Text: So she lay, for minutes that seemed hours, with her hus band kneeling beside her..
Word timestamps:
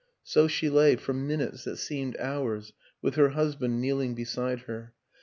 So 0.23 0.47
she 0.47 0.67
lay, 0.67 0.95
for 0.95 1.13
minutes 1.13 1.65
that 1.65 1.77
seemed 1.77 2.17
hours, 2.17 2.73
with 3.03 3.13
her 3.17 3.29
hus 3.37 3.53
band 3.53 3.79
kneeling 3.79 4.15
beside 4.15 4.61
her.. 4.61 4.95